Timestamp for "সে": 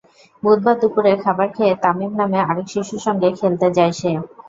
3.93-4.11